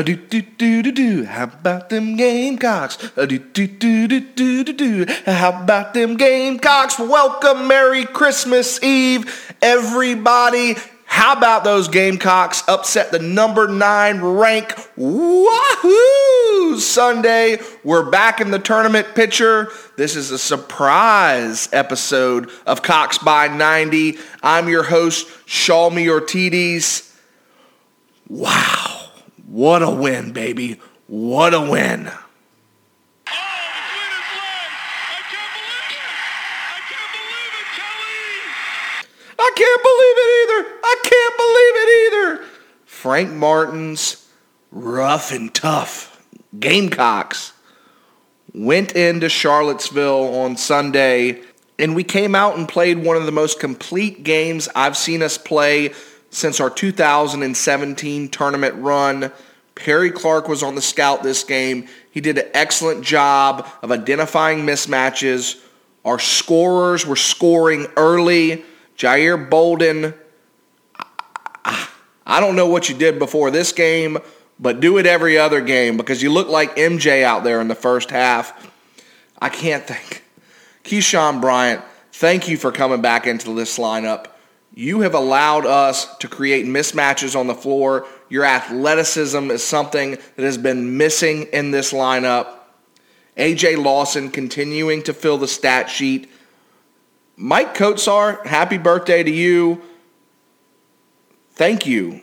[0.00, 1.24] A do do do do do.
[1.26, 2.96] How about them Gamecocks?
[3.18, 5.06] A do do do do do do do.
[5.26, 6.98] How about them Gamecocks?
[6.98, 10.76] Welcome, Merry Christmas Eve, everybody.
[11.04, 14.72] How about those Gamecocks upset the number nine rank?
[14.96, 16.78] Wahoo!
[16.78, 19.68] Sunday, we're back in the tournament picture.
[19.98, 24.16] This is a surprise episode of Cox by 90.
[24.42, 27.14] I'm your host, Shalmi Ortides.
[28.30, 28.89] Wow.
[29.50, 30.78] What a win, baby.
[31.08, 31.68] What a win.
[31.68, 32.14] Oh, the win is!
[35.02, 36.06] I can't believe it!
[36.70, 38.22] I can't believe it, Kelly!
[39.40, 40.60] I can't believe it either.
[40.84, 42.46] I can't believe it either.
[42.86, 44.28] Frank Martin's
[44.70, 46.24] rough and tough
[46.60, 47.52] Gamecocks
[48.54, 51.42] went into Charlottesville on Sunday,
[51.76, 55.36] and we came out and played one of the most complete games I've seen us
[55.38, 55.92] play
[56.30, 59.32] since our 2017 tournament run.
[59.74, 61.88] Perry Clark was on the scout this game.
[62.10, 65.60] He did an excellent job of identifying mismatches.
[66.04, 68.64] Our scorers were scoring early.
[68.96, 70.14] Jair Bolden,
[71.64, 74.18] I don't know what you did before this game,
[74.58, 77.74] but do it every other game because you look like MJ out there in the
[77.74, 78.70] first half.
[79.40, 80.22] I can't think.
[80.84, 84.26] Keyshawn Bryant, thank you for coming back into this lineup.
[84.74, 88.06] You have allowed us to create mismatches on the floor.
[88.28, 92.56] Your athleticism is something that has been missing in this lineup.
[93.36, 96.30] AJ Lawson continuing to fill the stat sheet.
[97.38, 99.82] Maik Kotsar, happy birthday to you.
[101.52, 102.20] Thank you.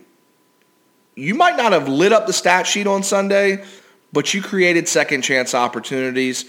[1.16, 3.64] You might not have lit up the stat sheet on Sunday,
[4.14, 6.46] but you created second chance opportunities.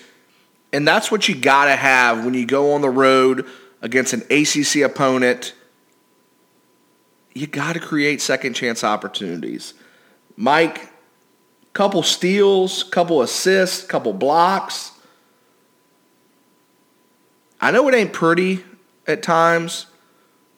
[0.73, 3.47] And that's what you got to have when you go on the road
[3.81, 5.55] against an ACC opponent.
[7.39, 9.75] You got to create second chance opportunities.
[10.37, 10.89] Maik,
[11.73, 14.91] couple steals, couple assists, couple blocks.
[17.61, 18.65] I know it ain't pretty
[19.07, 19.87] at times,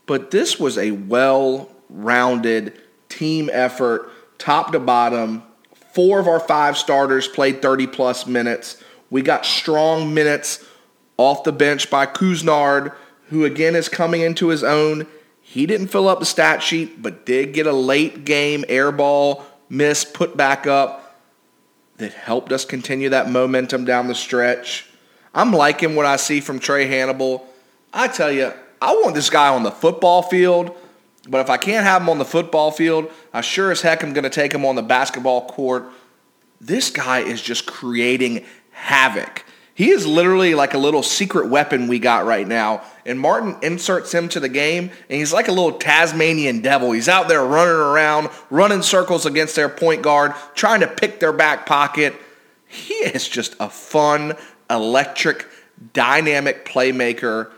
[0.07, 2.81] but this was a well rounded
[3.11, 5.43] team effort, top to bottom.
[5.93, 8.83] Four of our five starters played 30 plus minutes.
[9.11, 10.65] We got strong minutes
[11.19, 12.95] off the bench by Couisnard,
[13.29, 15.07] who again is coming into his own.
[15.51, 19.45] He didn't fill up the stat sheet, but did get a late game air ball
[19.69, 21.21] miss put back up
[21.97, 24.87] that helped us continue that momentum down the stretch.
[25.35, 27.49] I'm liking what I see from Trae Hannibal.
[27.93, 30.71] I tell you, I want this guy on the football field,
[31.29, 34.13] but if I can't have him on the football field, I sure as heck am
[34.13, 35.91] going to take him on the basketball court.
[36.61, 39.45] This guy is just creating havoc.
[39.81, 42.83] He is literally like a little secret weapon we got right now.
[43.07, 46.93] And Martin inserts him to the game, and he's like a little Tasmanian devil.
[46.93, 51.33] He's out there running around, running circles against their point guard, trying to pick their
[51.33, 52.15] back pocket.
[52.67, 54.37] He is just a fun,
[54.69, 55.47] electric,
[55.95, 57.51] dynamic playmaker.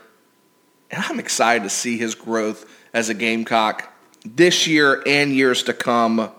[0.93, 3.93] And I'm excited to see his growth as a Gamecock
[4.25, 6.31] this year and years to come.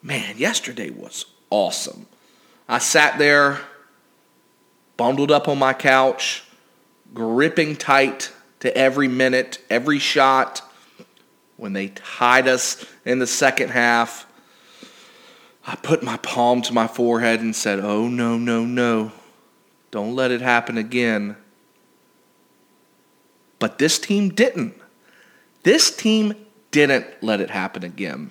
[0.00, 2.06] Man, yesterday was awesome.
[2.68, 3.58] I sat there
[4.96, 6.44] bundled up on my couch,
[7.14, 10.62] gripping tight to every minute, every shot.
[11.56, 14.26] When they tied us in the second half,
[15.66, 19.12] I put my palm to my forehead and said, Oh, no, no, no.
[19.90, 21.36] Don't let it happen again.
[23.58, 24.74] But this team didn't.
[25.62, 26.34] This team
[26.70, 28.30] didn't let it happen again.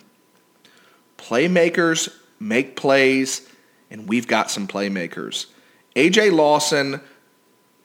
[1.18, 3.50] Playmakers make plays,
[3.90, 5.48] and we've got some playmakers.
[5.96, 7.00] AJ Lawson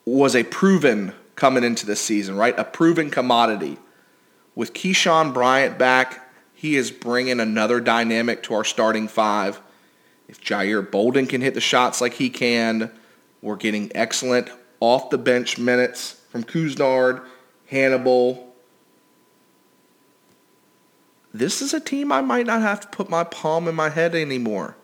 [0.05, 2.59] was a proven coming into this season, right?
[2.59, 3.79] A proven commodity.
[4.55, 9.61] With Keyshawn Bryant back, he is bringing another dynamic to our starting five.
[10.29, 12.91] If Jair Bolden can hit the shots like he can,
[13.41, 17.25] we're getting excellent off the bench minutes from Couisnard,
[17.67, 18.53] Hannibal.
[21.33, 24.15] This is a team I might not have to put my palm in my head
[24.15, 24.77] anymore.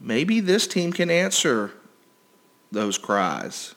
[0.00, 1.72] Maybe this team can answer
[2.70, 3.74] those cries.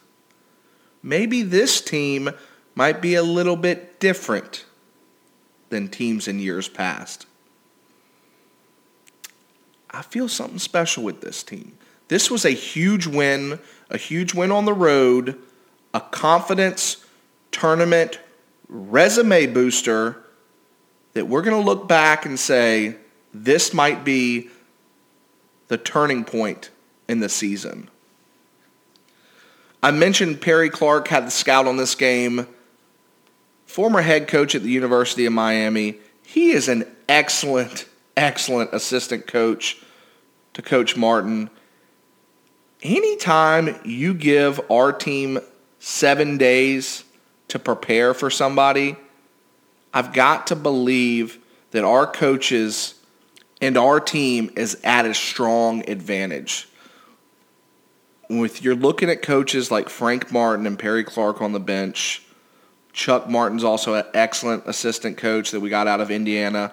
[1.04, 2.30] Maybe this team
[2.76, 4.66] might be a little bit different
[5.70, 7.26] than teams in years past.
[9.90, 11.78] I feel something special with this team.
[12.08, 13.60] This was a huge win,
[13.90, 15.38] a huge win on the road,
[15.94, 17.06] a confidence
[17.52, 18.20] tournament
[18.68, 20.24] resume booster
[21.14, 22.96] that we're going to look back and say,
[23.34, 24.50] this might be
[25.68, 26.70] the turning point
[27.08, 27.90] in the season.
[29.84, 32.48] I mentioned Perry Clark had the scout on this game.
[33.66, 35.98] Former head coach at the University of Miami.
[36.24, 37.88] He is an excellent,
[38.18, 39.82] excellent assistant coach
[40.54, 41.50] to Coach Martin.
[42.84, 45.40] Anytime you give our team
[45.80, 47.04] seven days
[47.48, 48.96] to prepare for somebody,
[49.94, 51.40] I've got to believe
[51.72, 52.96] that our coaches
[53.62, 56.68] and our team is at a strong advantage.
[58.40, 62.24] With you're looking at coaches like Frank Martin and Perry Clark on the bench,
[62.94, 66.72] Chuck Martin's also an excellent assistant coach that we got out of Indiana.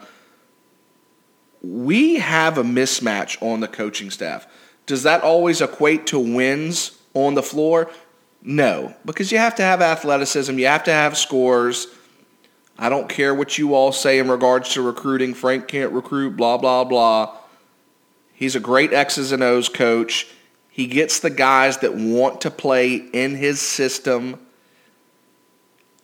[1.60, 4.46] We have a mismatch on the coaching staff.
[4.86, 7.90] Does that always equate to wins on the floor?
[8.40, 11.88] No, because you have to have athleticism, you have to have scores.
[12.78, 15.34] I don't care what you all say in regards to recruiting.
[15.34, 17.36] Frank can't recruit, blah, blah, blah.
[18.32, 20.28] He's a great X's and O's coach.
[20.78, 24.38] He gets the guys that want to play in his system.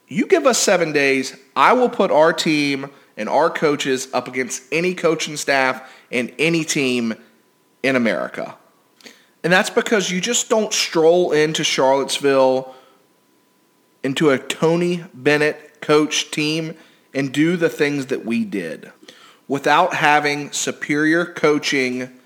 [0.09, 4.63] You give us seven days, I will put our team and our coaches up against
[4.73, 7.15] any coaching staff and any team
[7.83, 8.57] in America.
[9.45, 12.75] And that's because you just don't stroll into Charlottesville
[14.03, 16.75] into a Tony Bennett coach team
[17.13, 18.91] and do the things that we did
[19.47, 22.19] without having superior coaching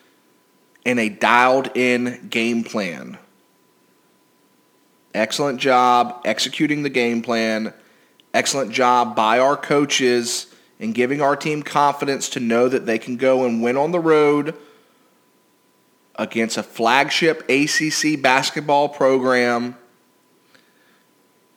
[0.89, 3.15] and a dialed in game plan.
[5.13, 7.75] Excellent job executing the game plan.
[8.33, 10.47] Excellent job by our coaches
[10.79, 13.99] in giving our team confidence to know that they can go and win on the
[13.99, 14.55] road
[16.15, 19.77] against a flagship ACC basketball program.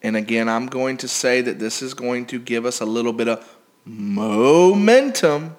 [0.03, 3.15] And again, I'm going to say that this is going to give us a little
[3.15, 3.57] bit of
[3.87, 5.57] momentum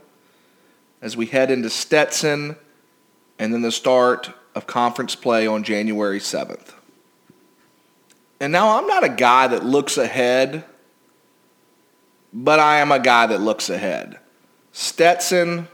[1.01, 2.55] as we head into Stetson
[3.43, 6.71] and then the start of conference play on January 7th.
[8.39, 10.63] And now I'm not a guy that looks ahead,
[12.31, 14.17] but I am a guy that looks ahead.
[14.71, 15.67] Stetson,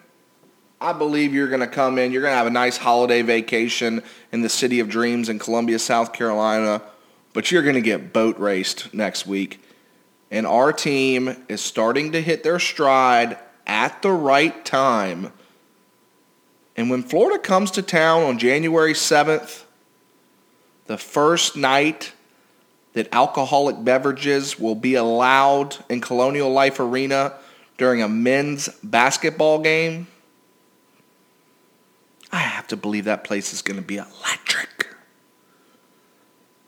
[0.81, 2.12] I believe you're going to come in.
[2.12, 4.01] You're going to have a nice holiday vacation
[4.31, 6.81] in the city of dreams in Columbia, South Carolina,
[7.33, 9.62] but you're going to get boat raced next week.
[10.31, 13.38] And our team is starting to hit their stride
[13.68, 15.33] at the right time
[16.80, 19.64] and when Florida comes to town on January 7th,
[20.86, 22.14] the first night
[22.94, 27.34] that alcoholic beverages will be allowed in Colonial Life Arena
[27.78, 30.08] during a men's basketball game,
[32.31, 34.88] I have to believe that place is going to be electric.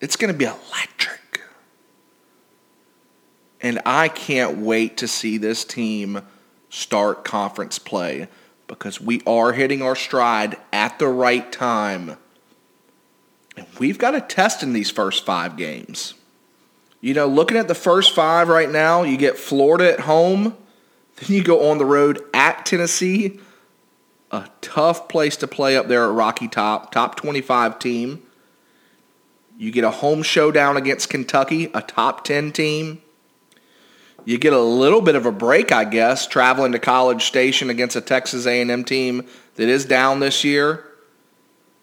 [0.02, 1.42] It's going to be electric.
[3.62, 6.22] And I can't wait to see this team
[6.70, 8.28] start conference play
[8.72, 12.16] because we are hitting our stride at the right time.
[13.58, 16.14] And we've got a test in these first five games.
[17.02, 20.56] You know, looking at the first five right now, you get Florida at home,
[21.18, 23.42] then you go on the road at Tennessee,
[24.32, 28.24] a tough place to play up there at Rocky Top, top 25 team.
[29.58, 33.02] You get a home showdown against Kentucky, a top 10 team.
[34.26, 37.96] You get a little bit of a break, I guess, traveling to College Station against
[37.96, 39.26] a Texas A&M team
[39.56, 40.86] that is down this year.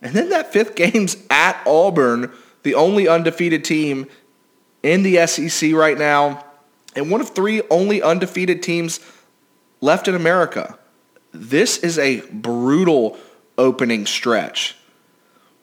[0.01, 4.07] And then that fifth game's at Auburn, the only undefeated team
[4.83, 6.45] in the SEC right now,
[6.95, 9.01] and one of three only undefeated teams
[9.81, 10.79] left in America.
[11.33, 13.19] This is a brutal
[13.57, 14.77] opening stretch,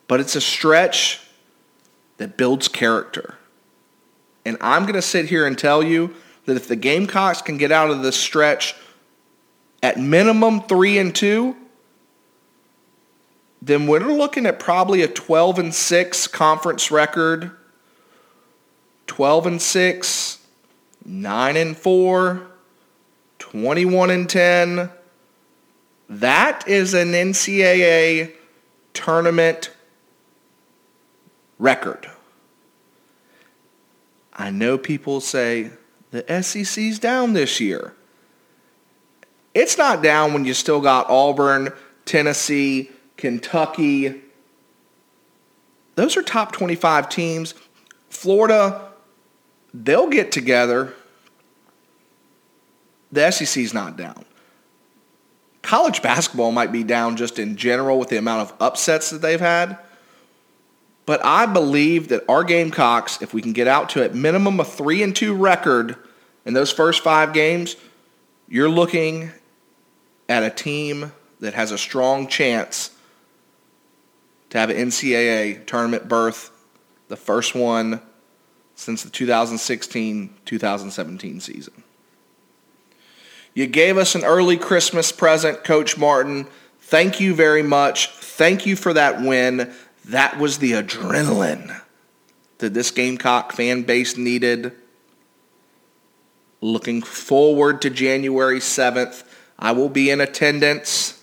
[0.06, 1.20] but it's a stretch
[2.18, 3.34] that builds character.
[4.44, 6.14] And I'm going to sit here and tell you
[6.46, 8.74] that if the Gamecocks can get out of this stretch
[9.82, 11.54] at minimum three and two,
[13.60, 17.50] then we're looking at probably a 12 and 6 conference record.
[19.06, 20.38] 12 and 6,
[21.04, 22.46] 9 and 4,
[23.38, 24.90] 21 and 10.
[26.08, 28.32] That is an NCAA
[28.92, 29.70] tournament
[31.58, 32.10] record.
[34.32, 35.70] I know people say,
[36.10, 37.94] the SEC's down this year.
[39.54, 41.72] It's not down when you still got Auburn,
[42.04, 44.20] Tennessee, Kentucky.
[45.94, 47.54] Those are top 25 teams.
[48.10, 48.88] Florida,
[49.72, 50.94] they'll get together.
[53.12, 54.24] The SEC's not down.
[55.62, 59.40] College basketball might be down just in general with the amount of upsets that they've
[59.40, 59.78] had.
[61.06, 64.64] But I believe that our Gamecocks, if we can get out to at minimum a
[64.64, 65.96] 3 and 2 record
[66.44, 67.76] in those first 5 games,
[68.48, 69.30] you're looking
[70.28, 72.90] at a team that has a strong chance
[74.50, 76.50] to have an NCAA tournament berth,
[77.08, 78.00] the first one
[78.74, 81.82] since the 2016 2017 season.
[83.54, 86.46] You gave us an early Christmas present, Coach Martin.
[86.80, 88.10] Thank you very much.
[88.10, 89.72] Thank you for that win.
[90.06, 91.80] That was the adrenaline
[92.58, 94.72] that this Gamecock fan base needed.
[96.60, 99.24] Looking forward to January 7th.
[99.58, 101.22] I will be in attendance.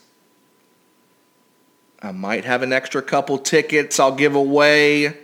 [2.02, 5.18] I might have an extra couple tickets I'll give away.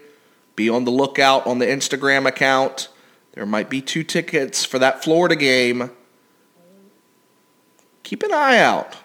[0.55, 2.87] Be on the lookout on the Instagram account.
[3.33, 5.91] There might be two tickets for that Florida game.
[8.03, 8.95] Keep an eye out.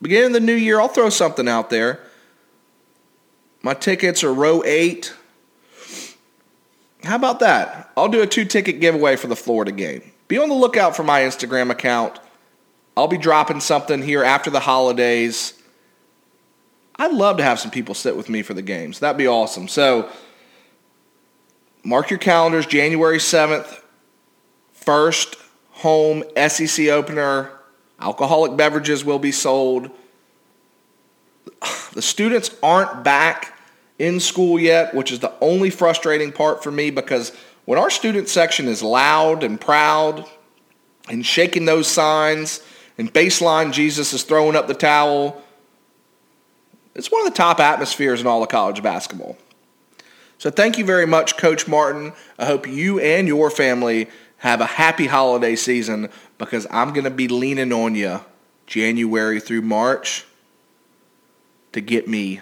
[0.00, 2.00] Beginning of the new year, I'll throw something out there.
[3.62, 5.14] My tickets are row eight.
[7.04, 7.90] How about that?
[7.96, 10.12] I'll do a two ticket giveaway for the Florida game.
[10.28, 12.18] Be on the lookout for my Instagram account.
[12.96, 15.54] I'll be dropping something here after the holidays.
[16.96, 18.98] I'd love to have some people sit with me for the games.
[18.98, 19.68] That'd be awesome.
[19.68, 20.10] So,
[21.82, 23.80] mark your calendars January 7th,
[24.72, 25.36] first
[25.70, 27.50] home SEC opener.
[27.98, 29.90] Alcoholic beverages will be sold.
[31.92, 33.58] The students aren't back
[33.98, 37.32] in school yet, which is the only frustrating part for me because
[37.66, 40.26] when our student section is loud and proud
[41.08, 42.62] and shaking those signs
[42.96, 45.42] and baseline Jesus is throwing up the towel,
[46.94, 49.36] it's one of the top atmospheres in all of college basketball.
[50.38, 52.14] So thank you very much, Coach Martin.
[52.38, 57.10] I hope you and your family have a happy holiday season because I'm going to
[57.10, 58.20] be leaning on you
[58.66, 60.24] January through March
[61.72, 62.40] to get me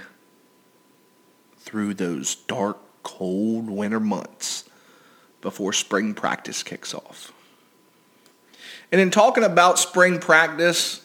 [1.58, 4.68] through those dark, cold winter months
[5.40, 7.32] before spring practice kicks off.
[8.90, 11.04] And in talking about spring practice,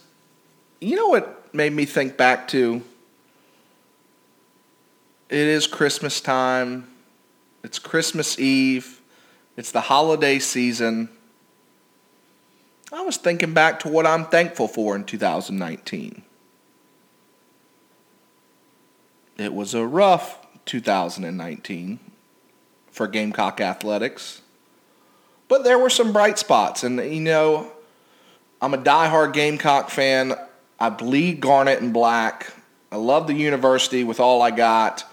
[0.79, 2.81] you know what made me think back to?
[5.29, 6.87] It is Christmas time.
[7.63, 9.01] It's Christmas Eve.
[9.57, 11.09] It's the holiday season.
[12.91, 16.23] I was thinking back to what I'm thankful for in 2019.
[19.37, 21.99] It was a rough 2019
[22.91, 24.41] for Gamecock athletics.
[25.47, 26.83] But there were some bright spots.
[26.83, 27.71] And, you know,
[28.61, 30.35] I'm a diehard Gamecock fan.
[30.79, 32.53] I bleed garnet and black.
[32.91, 35.05] I love the university with all I got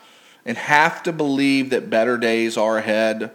[0.44, 3.30] and have to believe that better days are ahead.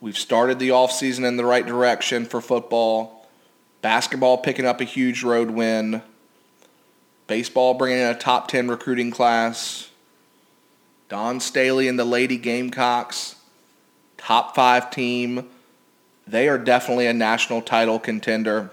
[0.00, 3.26] We've started the offseason in the right direction for football.
[3.82, 6.02] Basketball picking up a huge road win.
[7.28, 9.90] Baseball bringing in a top 10 recruiting class.
[11.08, 13.36] Dawn Staley and the Lady Gamecocks,
[14.18, 15.48] top five team.
[16.26, 18.70] They are definitely a national title contender.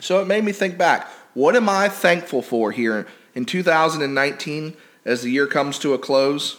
[0.00, 1.08] So it made me think back.
[1.32, 6.58] What am I thankful for here in 2019 as the year comes to a close?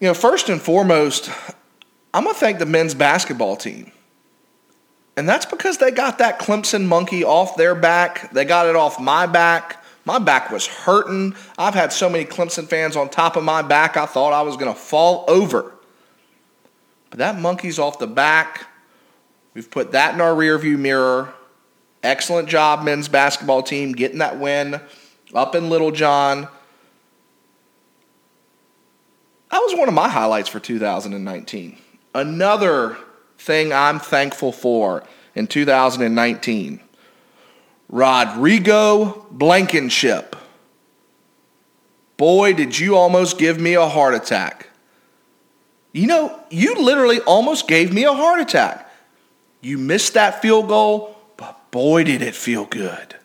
[0.00, 1.30] You know, first and foremost,
[2.12, 3.92] I'm going to thank the men's basketball team.
[5.16, 8.32] And that's because they got that Clemson monkey off their back.
[8.32, 9.82] They got it off my back.
[10.04, 11.34] My back was hurting.
[11.58, 14.56] I've had so many Clemson fans on top of my back, I thought I was
[14.56, 15.72] going to fall over.
[17.10, 18.66] But that monkey's off the back.
[19.54, 21.32] We've put that in our rearview mirror.
[22.02, 24.80] Excellent job, men's basketball team, getting that win
[25.34, 26.48] up in Littlejohn.
[29.50, 31.76] That was one of my highlights for 2019.
[32.14, 32.96] Another
[33.42, 36.80] thing I'm thankful for in 2019
[37.88, 40.34] Rodrigo Blankenship.
[42.16, 44.68] Boy, did you almost give me a heart attack.
[45.92, 48.90] You know, you literally almost gave me a heart attack.
[49.60, 53.16] You missed that field goal, but boy, did it feel good.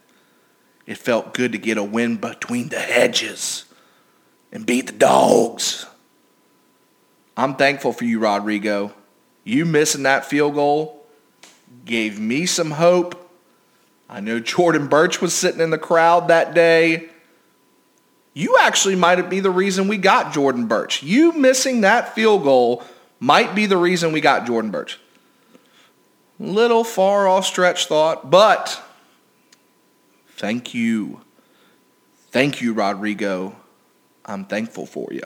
[0.86, 3.66] It felt good to get a win between the hedges
[4.52, 5.86] and beat the dogs.
[7.38, 8.94] I'm thankful for you, Rodrigo.
[9.48, 11.06] You missing that field goal
[11.86, 13.28] gave me some hope
[14.10, 17.10] I know Jordan Burch was sitting in the crowd that day.
[18.34, 21.04] You actually might be the reason we got Jordan Burch.
[21.04, 22.84] You missing that field goal
[23.20, 25.00] might be the reason we got Jordan Burch.
[26.40, 28.82] Little far off stretch thought, but
[30.36, 31.22] thank you.
[32.30, 33.56] Thank you, Rodrigo.
[34.24, 35.24] I'm thankful for you.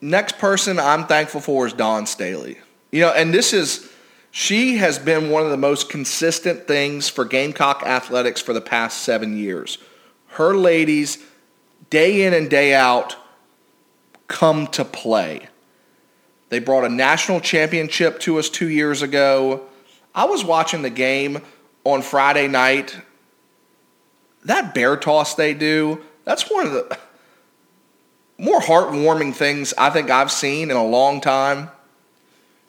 [0.00, 2.58] Next person I'm thankful for is Dawn Staley.
[2.90, 3.90] You know, and this is
[4.30, 9.02] she has been one of the most consistent things for Gamecock athletics for the past
[9.02, 9.78] seven years.
[10.28, 11.18] Her ladies,
[11.90, 13.16] day in and day out,
[14.28, 15.48] come to play.
[16.50, 19.62] They brought a national championship to us two years ago.
[20.14, 21.42] I was watching the game
[21.84, 22.96] on Friday night.
[24.44, 26.98] That bear toss they do, that's one of the
[28.48, 31.70] more heartwarming things I think I've seen in a long time.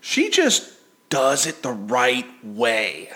[0.02, 0.70] She just
[1.10, 3.10] does it the right way.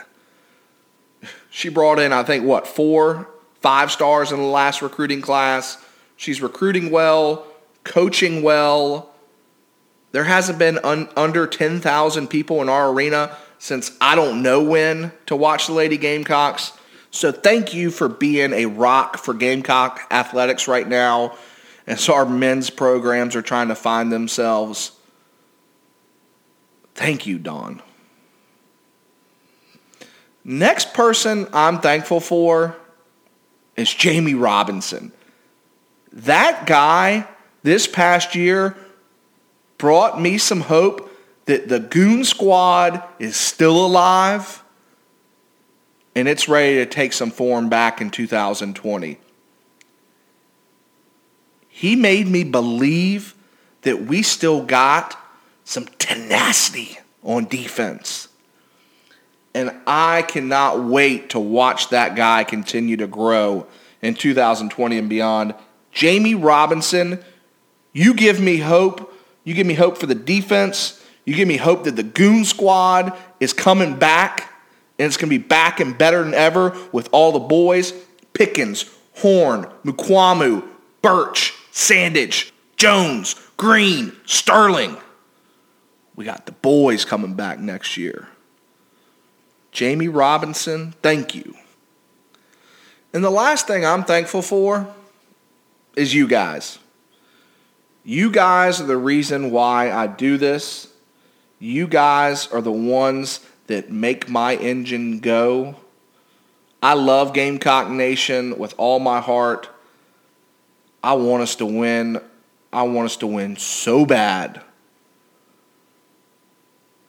[1.49, 3.29] She brought in, I think, what, four,
[3.59, 5.77] five stars in the last recruiting class.
[6.15, 7.45] She's recruiting well,
[7.83, 9.11] coaching well.
[10.13, 15.11] There hasn't been un- under 10,000 people in our arena since I don't know when
[15.25, 16.71] to watch the Lady Gamecocks.
[17.11, 21.35] So thank you for being a rock for Gamecock athletics right now.
[21.85, 24.93] As our men's programs are trying to find themselves.
[26.95, 27.81] Thank you, Dawn.
[30.43, 32.75] Next person I'm thankful for
[33.75, 35.11] is Jammie Robinson.
[36.11, 37.27] That guy
[37.63, 38.75] this past year
[39.77, 41.09] brought me some hope
[41.45, 44.63] that the Goon Squad is still alive
[46.15, 49.17] and it's ready to take some form back in 2020.
[51.75, 53.33] He made me believe
[53.81, 55.17] that we still got
[55.65, 58.27] some tenacity on defense.
[59.55, 63.65] And I cannot wait to watch that guy continue to grow
[64.03, 65.55] in 2020 and beyond.
[65.91, 67.19] Jammie Robinson,
[67.91, 69.11] you give me hope.
[69.43, 71.03] You give me hope for the defense.
[71.25, 74.53] You give me hope that the Goon Squad is coming back
[74.99, 77.93] and it's going to be back and better than ever with all the boys
[78.33, 80.67] Pickens, Horn, Mukuamu,
[81.01, 84.95] Burch, Sandidge, Jones, Green, Sterling.
[86.15, 88.29] We got the boys coming back next year.
[89.71, 91.55] Jammie Robinson, thank you.
[93.11, 94.93] And the last thing I'm thankful for
[95.95, 96.77] is you guys.
[98.03, 100.93] You guys are the reason why I do this.
[101.57, 105.75] You guys are the ones that make my engine go.
[106.83, 109.69] I love Gamecock Nation with all my heart.
[111.03, 112.21] I want us to win.
[112.71, 114.61] I want us to win so bad.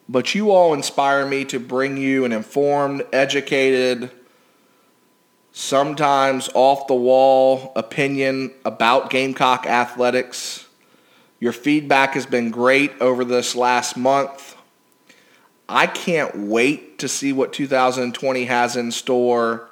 [0.07, 4.11] But you all inspire me to bring you an informed, educated,
[5.51, 10.67] sometimes off the wall opinion about Gamecock athletics.
[11.39, 14.55] Your feedback has been great over this last month.
[15.67, 19.69] I can't wait to see what 2020 has in store.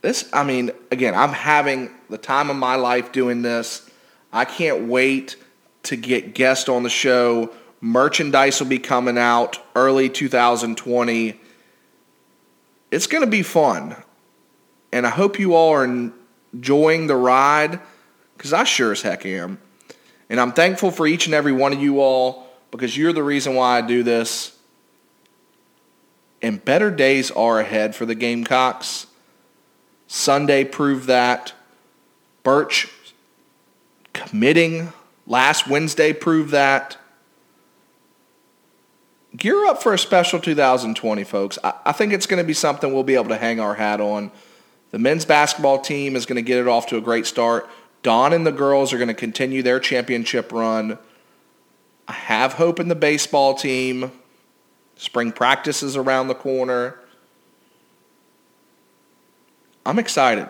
[0.00, 3.88] This, I mean, again, I'm having the time of my life doing this.
[4.32, 5.36] I can't wait
[5.84, 7.50] to get guests on the show.
[7.80, 11.40] Merchandise will be coming out early 2020.
[12.90, 13.96] It's going to be fun.
[14.92, 17.80] And I hope you all are enjoying the ride
[18.36, 19.58] because I sure as heck am.
[20.30, 23.54] And I'm thankful for each and every one of you all because you're the reason
[23.54, 24.56] why I do this.
[26.40, 29.07] And better days are ahead for the Gamecocks.
[30.08, 31.52] Sunday proved that.
[32.42, 32.88] Burch
[34.12, 34.92] committing
[35.26, 36.96] last Wednesday proved that.
[39.36, 41.58] Gear up for a special 2020, folks.
[41.62, 44.32] I, think it's going to be something we'll be able to hang our hat on.
[44.90, 47.68] The men's basketball team is going to get it off to a great start.
[48.02, 50.98] Dawn and the girls are going to continue their championship run.
[52.08, 54.12] I have hope in the baseball team.
[54.96, 56.98] Spring practice is around the corner.
[59.88, 60.46] I'm excited.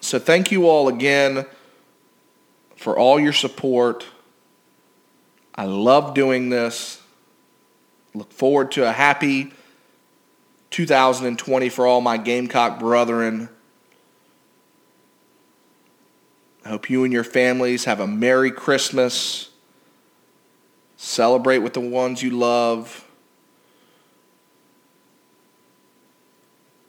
[0.00, 1.44] So thank you all again
[2.74, 4.06] for all your support.
[5.54, 7.02] I love doing this.
[8.14, 9.52] Look forward to a happy
[10.70, 13.50] 2020 for all my Gamecock brethren.
[16.64, 19.50] I hope you and your families have a Merry Christmas.
[20.96, 23.04] Celebrate with the ones you love.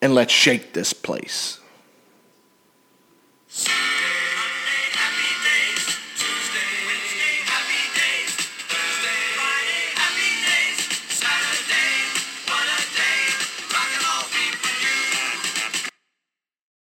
[0.02, 1.61] And let's shake this place.